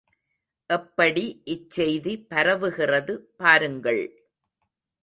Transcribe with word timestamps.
எப்படி 0.69 1.25
இச்செய்தி 1.45 2.13
பரவுகிறது 2.29 3.13
பாருங்கள்! 3.37 4.03